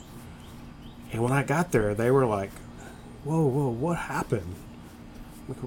And 1.13 1.23
when 1.23 1.33
I 1.33 1.43
got 1.43 1.73
there, 1.73 1.95
they 1.95 2.11
were 2.11 2.27
like, 2.27 2.51
whoa, 3.25 3.47
whoa, 3.47 3.69
what 3.69 3.97
happened? 3.97 4.55
Like, 5.49 5.59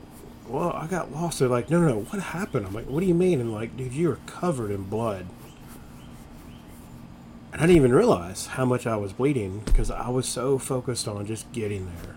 well, 0.48 0.72
I 0.74 0.88
got 0.88 1.12
lost. 1.12 1.40
They're 1.40 1.48
like, 1.48 1.70
no, 1.70 1.80
no, 1.82 1.88
no, 1.88 2.00
what 2.02 2.22
happened? 2.22 2.66
I'm 2.66 2.74
like, 2.74 2.88
what 2.88 3.00
do 3.00 3.06
you 3.06 3.14
mean? 3.14 3.40
And 3.40 3.54
like, 3.54 3.76
dude, 3.78 3.94
you 3.94 4.10
were 4.10 4.20
covered 4.26 4.72
in 4.72 4.84
blood. 4.84 5.26
And 7.54 7.62
I 7.62 7.66
didn't 7.66 7.78
even 7.78 7.94
realize 7.94 8.48
how 8.48 8.66
much 8.66 8.88
I 8.88 8.96
was 8.96 9.14
bleeding 9.14 9.60
because 9.66 9.92
I 9.92 10.10
was 10.10 10.28
so 10.28 10.58
focused 10.58 11.08
on 11.08 11.26
just 11.26 11.52
getting 11.52 11.86
there. 11.86 12.16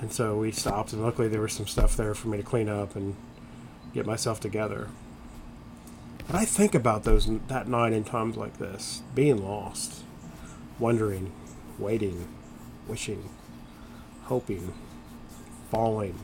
And 0.00 0.12
so 0.12 0.38
we 0.38 0.52
stopped, 0.52 0.92
and 0.92 1.02
luckily 1.02 1.28
there 1.28 1.40
was 1.40 1.52
some 1.52 1.66
stuff 1.66 1.96
there 1.96 2.14
for 2.14 2.28
me 2.28 2.36
to 2.36 2.42
clean 2.42 2.68
up 2.68 2.96
and 2.96 3.16
get 3.92 4.06
myself 4.06 4.40
together. 4.40 4.88
But 6.26 6.36
I 6.36 6.44
think 6.44 6.74
about 6.74 7.04
those 7.04 7.28
that 7.48 7.68
night 7.68 7.92
in 7.92 8.04
times 8.04 8.36
like 8.36 8.58
this, 8.58 9.02
being 9.14 9.44
lost, 9.44 10.02
wondering, 10.78 11.32
waiting, 11.78 12.28
wishing, 12.86 13.28
hoping, 14.24 14.72
falling, 15.70 16.18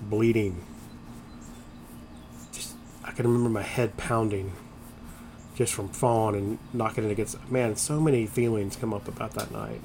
bleeding. 0.00 0.64
Just 2.52 2.74
I 3.04 3.12
can 3.12 3.26
remember 3.26 3.50
my 3.50 3.62
head 3.62 3.96
pounding 3.96 4.52
just 5.54 5.74
from 5.74 5.88
falling 5.88 6.34
and 6.34 6.58
knocking 6.72 7.04
it 7.04 7.10
against 7.10 7.50
man, 7.50 7.76
so 7.76 8.00
many 8.00 8.26
feelings 8.26 8.76
come 8.76 8.94
up 8.94 9.06
about 9.06 9.32
that 9.32 9.50
night. 9.50 9.80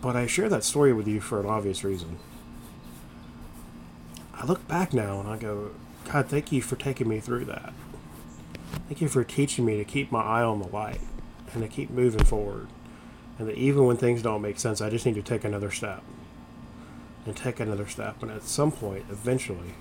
But 0.00 0.16
I 0.16 0.26
share 0.26 0.48
that 0.48 0.64
story 0.64 0.92
with 0.92 1.06
you 1.06 1.20
for 1.20 1.40
an 1.40 1.46
obvious 1.46 1.84
reason. 1.84 2.18
I 4.34 4.44
look 4.44 4.66
back 4.68 4.92
now 4.92 5.20
and 5.20 5.28
I 5.28 5.36
go, 5.36 5.70
God, 6.04 6.28
thank 6.28 6.52
you 6.52 6.62
for 6.62 6.76
taking 6.76 7.08
me 7.08 7.20
through 7.20 7.46
that. 7.46 7.72
Thank 8.86 9.00
you 9.00 9.08
for 9.08 9.24
teaching 9.24 9.64
me 9.64 9.76
to 9.78 9.84
keep 9.84 10.12
my 10.12 10.22
eye 10.22 10.42
on 10.42 10.60
the 10.60 10.68
light 10.68 11.00
and 11.52 11.62
to 11.62 11.68
keep 11.68 11.90
moving 11.90 12.24
forward. 12.24 12.68
And 13.38 13.48
that 13.48 13.56
even 13.56 13.84
when 13.84 13.96
things 13.96 14.22
don't 14.22 14.42
make 14.42 14.58
sense, 14.58 14.80
I 14.80 14.90
just 14.90 15.04
need 15.04 15.14
to 15.16 15.22
take 15.22 15.44
another 15.44 15.70
step. 15.70 16.02
And 17.26 17.36
take 17.36 17.60
another 17.60 17.86
step. 17.86 18.22
And 18.22 18.30
at 18.30 18.44
some 18.44 18.72
point, 18.72 19.04
eventually, 19.10 19.74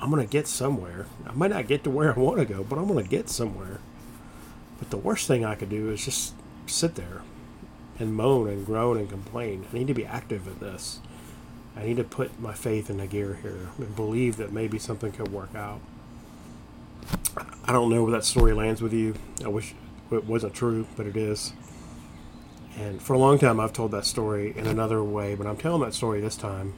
I'm 0.00 0.10
going 0.10 0.26
to 0.26 0.30
get 0.30 0.46
somewhere. 0.46 1.06
I 1.26 1.32
might 1.32 1.50
not 1.50 1.68
get 1.68 1.84
to 1.84 1.90
where 1.90 2.14
I 2.14 2.18
want 2.18 2.38
to 2.38 2.44
go, 2.44 2.64
but 2.64 2.78
I'm 2.78 2.86
going 2.86 3.04
to 3.04 3.10
get 3.10 3.28
somewhere. 3.28 3.80
But 4.78 4.90
the 4.90 4.96
worst 4.96 5.28
thing 5.28 5.44
I 5.44 5.54
could 5.54 5.70
do 5.70 5.90
is 5.90 6.04
just 6.04 6.34
sit 6.66 6.94
there 6.94 7.22
and 7.98 8.14
moan 8.14 8.48
and 8.48 8.64
groan 8.64 8.96
and 8.96 9.08
complain. 9.08 9.66
I 9.70 9.78
need 9.78 9.88
to 9.88 9.94
be 9.94 10.06
active 10.06 10.46
in 10.46 10.58
this. 10.58 11.00
I 11.76 11.84
need 11.84 11.98
to 11.98 12.04
put 12.04 12.40
my 12.40 12.54
faith 12.54 12.90
in 12.90 12.96
the 12.96 13.06
gear 13.06 13.38
here 13.42 13.68
and 13.78 13.94
believe 13.94 14.36
that 14.38 14.52
maybe 14.52 14.78
something 14.78 15.12
could 15.12 15.30
work 15.32 15.54
out. 15.54 15.80
I 17.64 17.72
don't 17.72 17.90
know 17.90 18.02
where 18.02 18.12
that 18.12 18.24
story 18.24 18.52
lands 18.52 18.82
with 18.82 18.92
you. 18.92 19.14
I 19.44 19.48
wish 19.48 19.74
it 20.10 20.24
wasn't 20.24 20.54
true, 20.54 20.86
but 20.96 21.06
it 21.06 21.16
is. 21.16 21.52
And 22.78 23.02
for 23.02 23.14
a 23.14 23.18
long 23.18 23.38
time, 23.38 23.60
I've 23.60 23.72
told 23.72 23.90
that 23.92 24.04
story 24.04 24.54
in 24.56 24.66
another 24.66 25.02
way, 25.02 25.34
but 25.34 25.46
I'm 25.46 25.56
telling 25.56 25.82
that 25.82 25.94
story 25.94 26.20
this 26.20 26.36
time 26.36 26.74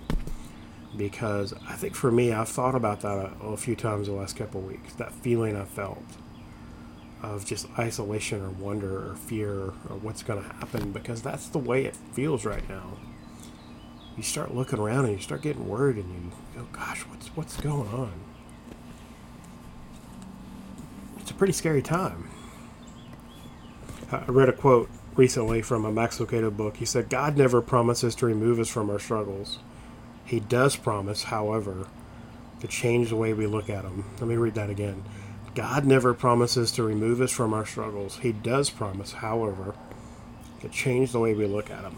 because 0.96 1.54
I 1.68 1.74
think 1.74 1.94
for 1.94 2.10
me, 2.10 2.32
I've 2.32 2.48
thought 2.48 2.74
about 2.74 3.00
that 3.00 3.18
a, 3.18 3.44
a 3.44 3.56
few 3.56 3.76
times 3.76 4.06
the 4.06 4.14
last 4.14 4.36
couple 4.36 4.60
of 4.60 4.66
weeks. 4.66 4.94
That 4.94 5.12
feeling 5.12 5.56
I 5.56 5.64
felt 5.64 6.04
of 7.22 7.46
just 7.46 7.66
isolation 7.78 8.42
or 8.42 8.50
wonder 8.50 9.10
or 9.10 9.14
fear 9.14 9.52
or 9.54 9.96
what's 10.00 10.22
going 10.22 10.42
to 10.42 10.48
happen 10.56 10.92
because 10.92 11.22
that's 11.22 11.46
the 11.48 11.58
way 11.58 11.84
it 11.84 11.96
feels 12.12 12.44
right 12.44 12.68
now. 12.68 12.98
You 14.16 14.22
start 14.22 14.54
looking 14.54 14.78
around 14.78 15.06
and 15.06 15.14
you 15.14 15.20
start 15.20 15.40
getting 15.42 15.68
worried 15.68 15.96
and 15.96 16.12
you 16.12 16.32
go, 16.54 16.66
"Gosh, 16.72 17.02
what's 17.02 17.28
what's 17.28 17.56
going 17.56 17.88
on?" 17.88 18.12
It's 21.18 21.30
a 21.30 21.34
pretty 21.34 21.54
scary 21.54 21.80
time. 21.80 22.28
I 24.10 24.24
read 24.26 24.50
a 24.50 24.52
quote 24.52 24.90
recently 25.16 25.62
from 25.62 25.84
a 25.84 25.92
Max 25.92 26.18
Lucado 26.18 26.54
book. 26.54 26.76
He 26.76 26.84
said, 26.84 27.10
"God 27.10 27.36
never 27.36 27.60
promises 27.60 28.14
to 28.16 28.26
remove 28.26 28.58
us 28.58 28.68
from 28.68 28.90
our 28.90 28.98
struggles. 28.98 29.58
He 30.24 30.40
does 30.40 30.76
promise, 30.76 31.24
however, 31.24 31.86
to 32.60 32.66
change 32.66 33.10
the 33.10 33.16
way 33.16 33.32
we 33.32 33.46
look 33.46 33.68
at 33.68 33.82
them." 33.82 34.04
Let 34.20 34.28
me 34.28 34.36
read 34.36 34.54
that 34.54 34.70
again. 34.70 35.02
God 35.54 35.84
never 35.84 36.14
promises 36.14 36.72
to 36.72 36.82
remove 36.82 37.20
us 37.20 37.30
from 37.30 37.52
our 37.52 37.66
struggles. 37.66 38.18
He 38.22 38.32
does 38.32 38.70
promise, 38.70 39.12
however, 39.12 39.74
to 40.60 40.68
change 40.68 41.12
the 41.12 41.20
way 41.20 41.34
we 41.34 41.46
look 41.46 41.70
at 41.70 41.82
them. 41.82 41.96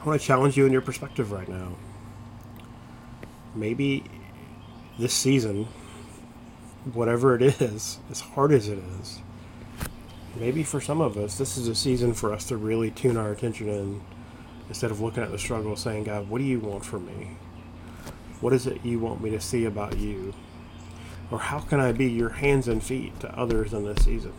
I 0.00 0.04
want 0.04 0.20
to 0.20 0.26
challenge 0.26 0.56
you 0.56 0.66
in 0.66 0.72
your 0.72 0.82
perspective 0.82 1.32
right 1.32 1.48
now. 1.48 1.76
Maybe 3.54 4.04
this 4.98 5.14
season, 5.14 5.68
whatever 6.92 7.34
it 7.34 7.42
is, 7.62 7.98
as 8.10 8.20
hard 8.20 8.52
as 8.52 8.68
it 8.68 8.78
is, 9.00 9.20
maybe 10.38 10.62
for 10.62 10.80
some 10.80 11.00
of 11.00 11.16
us, 11.16 11.36
this 11.36 11.56
is 11.56 11.68
a 11.68 11.74
season 11.74 12.14
for 12.14 12.32
us 12.32 12.44
to 12.46 12.56
really 12.56 12.90
tune 12.90 13.16
our 13.16 13.32
attention 13.32 13.68
in 13.68 14.00
instead 14.68 14.90
of 14.90 15.00
looking 15.00 15.22
at 15.22 15.30
the 15.30 15.38
struggle, 15.38 15.76
saying, 15.76 16.04
God, 16.04 16.28
what 16.28 16.38
do 16.38 16.44
you 16.44 16.60
want 16.60 16.84
from 16.84 17.06
me? 17.06 17.36
What 18.40 18.52
is 18.52 18.66
it 18.66 18.84
you 18.84 18.98
want 18.98 19.22
me 19.22 19.30
to 19.30 19.40
see 19.40 19.64
about 19.64 19.96
you? 19.98 20.34
Or 21.30 21.38
how 21.38 21.60
can 21.60 21.80
I 21.80 21.92
be 21.92 22.06
your 22.06 22.30
hands 22.30 22.68
and 22.68 22.82
feet 22.82 23.18
to 23.20 23.38
others 23.38 23.72
in 23.72 23.84
this 23.84 24.04
season? 24.04 24.32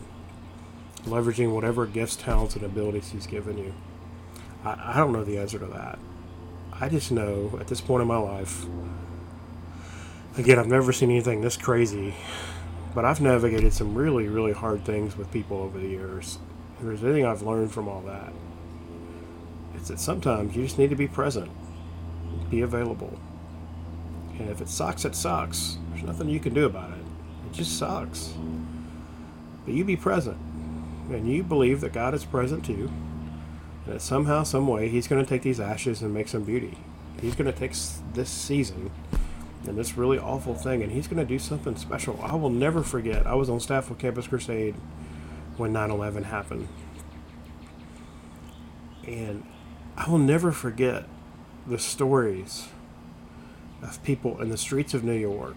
Leveraging 1.04 1.52
whatever 1.52 1.86
gifts, 1.86 2.16
talents, 2.16 2.54
and 2.56 2.64
abilities 2.64 3.10
He's 3.10 3.26
given 3.26 3.58
you. 3.58 3.74
I, 4.64 4.94
I 4.94 4.96
don't 4.98 5.12
know 5.12 5.24
the 5.24 5.38
answer 5.38 5.58
to 5.58 5.66
that. 5.66 5.98
I 6.72 6.88
just 6.88 7.12
know 7.12 7.58
at 7.60 7.66
this 7.66 7.80
point 7.80 8.02
in 8.02 8.08
my 8.08 8.16
life, 8.16 8.64
again, 10.38 10.58
I've 10.58 10.66
never 10.66 10.92
seen 10.92 11.10
anything 11.10 11.40
this 11.40 11.56
crazy, 11.56 12.14
but 12.94 13.04
I've 13.04 13.20
navigated 13.20 13.72
some 13.72 13.94
really, 13.94 14.28
really 14.28 14.52
hard 14.52 14.84
things 14.84 15.16
with 15.16 15.30
people 15.30 15.58
over 15.58 15.78
the 15.78 15.88
years. 15.88 16.38
If 16.78 16.86
there's 16.86 17.04
anything 17.04 17.24
I've 17.24 17.42
learned 17.42 17.72
from 17.72 17.88
all 17.88 18.00
that, 18.02 18.32
it's 19.74 19.88
that 19.88 20.00
sometimes 20.00 20.56
you 20.56 20.64
just 20.64 20.78
need 20.78 20.90
to 20.90 20.96
be 20.96 21.06
present, 21.06 21.50
be 22.50 22.62
available. 22.62 23.18
And 24.38 24.48
if 24.50 24.60
it 24.60 24.68
sucks, 24.68 25.04
it 25.04 25.14
sucks. 25.14 25.78
There's 25.90 26.02
nothing 26.02 26.28
you 26.28 26.40
can 26.40 26.54
do 26.54 26.66
about 26.66 26.90
it. 26.90 27.04
It 27.46 27.52
just 27.52 27.78
sucks. 27.78 28.34
But 29.64 29.74
you 29.74 29.84
be 29.84 29.96
present. 29.96 30.38
And 31.10 31.30
you 31.30 31.42
believe 31.42 31.80
that 31.82 31.92
God 31.92 32.14
is 32.14 32.24
present 32.24 32.64
too. 32.64 32.90
And 33.84 33.94
that 33.94 34.02
somehow, 34.02 34.42
some 34.42 34.66
way, 34.66 34.88
He's 34.88 35.08
going 35.08 35.22
to 35.22 35.28
take 35.28 35.42
these 35.42 35.60
ashes 35.60 36.02
and 36.02 36.14
make 36.14 36.28
some 36.28 36.44
beauty. 36.44 36.78
He's 37.20 37.34
going 37.34 37.52
to 37.52 37.58
take 37.58 37.72
this 38.14 38.30
season 38.30 38.90
and 39.70 39.78
this 39.78 39.96
really 39.96 40.18
awful 40.18 40.54
thing, 40.54 40.82
and 40.82 40.92
He's 40.92 41.06
going 41.06 41.18
to 41.18 41.24
do 41.24 41.38
something 41.38 41.76
special. 41.76 42.20
I 42.22 42.34
will 42.34 42.50
never 42.50 42.82
forget. 42.82 43.26
I 43.26 43.34
was 43.34 43.48
on 43.48 43.60
staff 43.60 43.88
with 43.88 43.98
Campus 43.98 44.26
Crusade 44.26 44.74
when 45.56 45.72
9 45.72 45.90
11 45.90 46.24
happened. 46.24 46.68
And 49.06 49.46
I 49.96 50.10
will 50.10 50.18
never 50.18 50.52
forget 50.52 51.04
the 51.66 51.78
stories 51.78 52.68
of 53.82 54.02
people 54.02 54.40
in 54.42 54.50
the 54.50 54.58
streets 54.58 54.92
of 54.92 55.04
New 55.04 55.14
York 55.14 55.56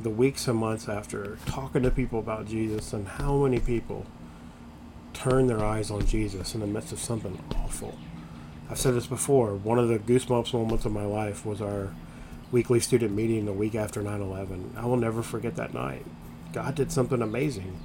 the 0.00 0.10
weeks 0.10 0.48
and 0.48 0.58
months 0.58 0.88
after 0.88 1.38
talking 1.46 1.82
to 1.82 1.90
people 1.90 2.18
about 2.18 2.46
Jesus 2.46 2.92
and 2.92 3.06
how 3.06 3.36
many 3.36 3.60
people 3.60 4.06
turn 5.12 5.46
their 5.46 5.64
eyes 5.64 5.90
on 5.90 6.04
Jesus 6.06 6.54
in 6.54 6.60
the 6.60 6.66
midst 6.66 6.92
of 6.92 6.98
something 6.98 7.42
awful. 7.56 7.96
I've 8.70 8.78
said 8.78 8.94
this 8.94 9.06
before. 9.06 9.54
One 9.54 9.78
of 9.78 9.88
the 9.88 9.98
goosebumps 9.98 10.52
moments 10.52 10.84
of 10.84 10.92
my 10.92 11.04
life 11.04 11.46
was 11.46 11.60
our 11.60 11.94
weekly 12.52 12.80
student 12.80 13.12
meeting 13.14 13.46
the 13.46 13.52
week 13.52 13.74
after 13.74 14.02
9 14.02 14.20
11. 14.20 14.74
I 14.76 14.86
will 14.86 14.96
never 14.96 15.22
forget 15.22 15.56
that 15.56 15.74
night. 15.74 16.04
God 16.52 16.74
did 16.74 16.92
something 16.92 17.20
amazing 17.20 17.78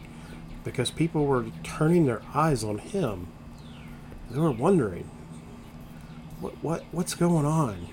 because 0.64 0.92
people 0.92 1.26
were 1.26 1.46
turning 1.64 2.06
their 2.06 2.22
eyes 2.34 2.64
on 2.64 2.78
Him. 2.78 3.28
They 4.30 4.40
were 4.40 4.52
wondering, 4.52 5.10
what, 6.40 6.54
what, 6.64 6.84
what's 6.92 7.16
going 7.16 7.46
on? 7.46 7.88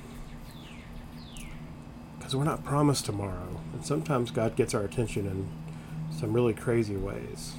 because 2.29 2.37
we're 2.37 2.45
not 2.45 2.63
promised 2.63 3.07
tomorrow. 3.07 3.59
And 3.73 3.87
sometimes 3.87 4.31
God 4.31 4.55
gets 4.55 4.75
our 4.75 4.83
attention 4.83 5.27
in 5.27 5.49
some 6.15 6.35
really 6.35 6.53
crazy 6.53 6.95
ways. 6.95 7.55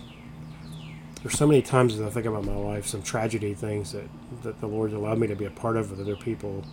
There's 1.24 1.36
so 1.36 1.48
many 1.48 1.64
times 1.64 1.96
as 1.96 2.02
I 2.02 2.12
think 2.12 2.28
about 2.28 2.46
my 2.46 2.56
life, 2.56 2.86
some 2.86 3.02
tragedy 3.02 3.56
things 3.56 3.94
that, 3.94 4.08
that 4.44 4.62
the 4.62 4.68
Lord's 4.68 4.94
allowed 4.94 5.18
me 5.18 5.26
to 5.26 5.36
be 5.36 5.46
a 5.46 5.50
part 5.50 5.76
of 5.76 5.90
with 5.90 6.00
other 6.00 6.16
people, 6.16 6.64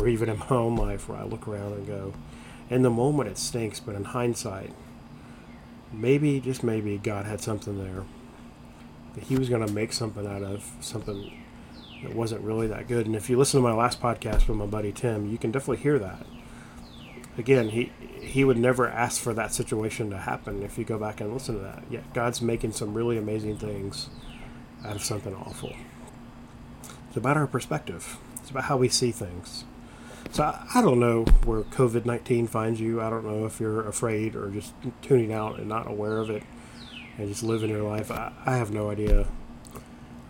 or 0.00 0.08
even 0.08 0.28
in 0.28 0.38
my 0.38 0.48
own 0.50 0.76
life, 0.76 1.08
where 1.08 1.18
I 1.18 1.24
look 1.24 1.48
around 1.48 1.72
and 1.72 1.86
go, 1.86 2.14
in 2.70 2.82
the 2.82 2.90
moment 2.90 3.28
it 3.30 3.38
stinks, 3.38 3.80
but 3.80 3.94
in 3.94 4.04
hindsight, 4.04 4.72
maybe, 5.92 6.40
just 6.40 6.62
maybe, 6.62 6.98
God 6.98 7.26
had 7.26 7.40
something 7.40 7.78
there. 7.78 8.04
that 9.18 9.24
he 9.24 9.36
was 9.36 9.48
going 9.48 9.66
to 9.66 9.72
make 9.72 9.92
something 9.92 10.26
out 10.26 10.42
of 10.42 10.70
something 10.80 11.32
that 12.02 12.14
wasn't 12.14 12.40
really 12.42 12.68
that 12.68 12.86
good. 12.86 13.06
And 13.06 13.16
if 13.16 13.28
you 13.28 13.36
listen 13.36 13.60
to 13.60 13.66
my 13.66 13.74
last 13.74 14.00
podcast 14.00 14.46
with 14.46 14.56
my 14.56 14.66
buddy 14.66 14.92
Tim, 14.92 15.28
you 15.28 15.38
can 15.38 15.50
definitely 15.50 15.82
hear 15.82 15.98
that. 15.98 16.24
Again, 17.36 17.70
he 17.70 17.92
he 18.20 18.44
would 18.44 18.58
never 18.58 18.88
ask 18.88 19.20
for 19.20 19.32
that 19.34 19.52
situation 19.52 20.10
to 20.10 20.18
happen 20.18 20.62
if 20.62 20.76
you 20.76 20.84
go 20.84 20.98
back 20.98 21.20
and 21.20 21.32
listen 21.32 21.54
to 21.56 21.60
that. 21.62 21.82
Yet 21.90 22.12
God's 22.12 22.42
making 22.42 22.72
some 22.72 22.94
really 22.94 23.16
amazing 23.16 23.56
things 23.56 24.10
out 24.84 24.96
of 24.96 25.02
something 25.02 25.34
awful. 25.34 25.74
It's 27.08 27.16
about 27.16 27.36
our 27.36 27.46
perspective. 27.46 28.18
It's 28.36 28.50
about 28.50 28.64
how 28.64 28.76
we 28.76 28.88
see 28.88 29.12
things. 29.12 29.64
So 30.30 30.44
I, 30.74 30.82
don't 30.82 31.00
know 31.00 31.24
where 31.44 31.62
COVID 31.62 32.04
19 32.04 32.46
finds 32.46 32.80
you. 32.80 33.00
I 33.00 33.10
don't 33.10 33.24
know 33.24 33.46
if 33.46 33.60
you're 33.60 33.86
afraid 33.86 34.36
or 34.36 34.50
just 34.50 34.72
tuning 35.02 35.32
out 35.32 35.58
and 35.58 35.68
not 35.68 35.90
aware 35.90 36.18
of 36.18 36.30
it 36.30 36.42
and 37.16 37.28
just 37.28 37.42
living 37.42 37.70
your 37.70 37.82
life. 37.82 38.10
I, 38.10 38.32
I 38.44 38.56
have 38.56 38.70
no 38.70 38.90
idea. 38.90 39.26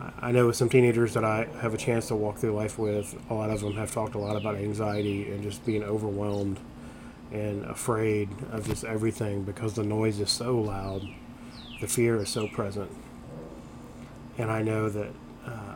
I, 0.01 0.29
I 0.29 0.33
know 0.33 0.51
some 0.53 0.69
teenagers 0.69 1.15
that 1.15 1.25
I 1.25 1.49
have 1.61 1.75
a 1.75 1.77
chance 1.77 2.09
to 2.09 2.15
walk 2.15 2.39
through 2.39 2.55
life 2.55 2.79
with, 2.79 3.15
a 3.29 3.35
lot 3.35 3.51
of 3.51 3.61
them 3.61 3.75
have 3.75 3.93
talked 3.93 4.15
a 4.15 4.19
lot 4.19 4.37
about 4.37 4.57
anxiety 4.57 5.31
and 5.31 5.43
just 5.43 5.67
being 5.67 5.83
overwhelmed 5.83 6.61
and 7.33 7.65
afraid 7.67 8.31
of 8.53 8.67
just 8.67 8.85
everything 8.85 9.43
because 9.43 9.75
the 9.75 9.85
noise 9.85 10.21
is 10.21 10.31
so 10.31 10.59
loud, 10.59 11.03
the 11.81 11.87
fear 11.87 12.17
is 12.17 12.29
so 12.29 12.49
present. 12.49 12.91
And 14.39 14.51
I 14.51 14.63
know 14.63 14.89
that 14.89 15.11
uh, 15.45 15.75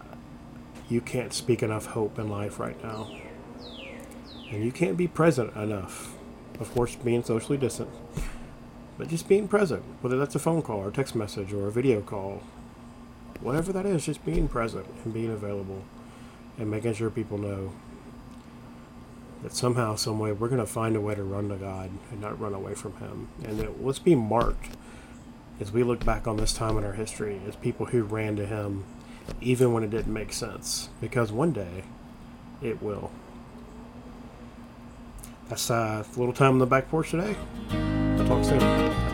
you 0.89 1.01
can't 1.01 1.33
speak 1.33 1.63
enough 1.63 1.87
hope 1.87 2.19
in 2.19 2.31
life 2.31 2.59
right 2.59 2.83
now. 2.83 3.11
And 4.53 4.63
you 4.63 4.71
can't 4.71 4.97
be 4.97 5.09
present 5.09 5.57
enough. 5.57 6.15
Of 6.61 6.73
course, 6.75 6.95
being 6.95 7.25
socially 7.25 7.59
distant, 7.59 7.89
but 8.99 9.09
just 9.09 9.27
being 9.27 9.49
present, 9.49 9.83
whether 10.03 10.19
that's 10.19 10.35
a 10.35 10.39
phone 10.39 10.63
call 10.63 10.79
or 10.81 10.89
a 10.89 10.93
text 10.93 11.17
message 11.17 11.53
or 11.53 11.67
a 11.67 11.73
video 11.73 12.03
call, 12.03 12.43
whatever 13.41 13.73
that 13.73 13.87
is, 13.87 14.05
just 14.05 14.25
being 14.25 14.47
present 14.47 14.87
and 15.03 15.13
being 15.13 15.31
available 15.31 15.83
and 16.59 16.71
making 16.71 16.95
sure 16.95 17.11
people 17.11 17.39
know 17.39 17.73
that 19.43 19.55
somehow, 19.55 19.97
some 19.97 20.19
way, 20.21 20.31
we're 20.31 20.49
going 20.49 20.61
to 20.61 20.67
find 20.67 20.95
a 20.95 21.01
way 21.01 21.15
to 21.15 21.25
run 21.25 21.49
to 21.49 21.57
God 21.57 21.91
and 22.11 22.21
not 22.21 22.39
run 22.39 22.55
away 22.55 22.75
from 22.75 22.97
Him. 22.99 23.29
And 23.45 23.59
that 23.59 23.83
let's 23.85 23.99
be 23.99 24.15
marked 24.15 24.77
as 25.59 25.73
we 25.73 25.83
look 25.83 26.05
back 26.05 26.29
on 26.29 26.37
this 26.37 26.53
time 26.53 26.77
in 26.77 26.85
our 26.85 26.93
history 26.93 27.41
as 27.49 27.57
people 27.57 27.87
who 27.87 28.05
ran 28.05 28.37
to 28.37 28.47
Him 28.47 28.85
even 29.41 29.73
when 29.73 29.83
it 29.83 29.91
didn't 29.91 30.13
make 30.13 30.33
sense, 30.33 30.91
because 31.01 31.33
one 31.33 31.53
day 31.53 31.85
it 32.61 32.83
will. 32.83 33.11
That's 35.49 35.71
uh, 35.71 36.05
a 36.05 36.19
little 36.19 36.33
time 36.33 36.53
on 36.53 36.59
the 36.59 36.67
back 36.67 36.89
porch 36.89 37.11
today. 37.11 37.37
I'll 37.71 38.27
talk 38.27 38.45
soon. 38.45 39.12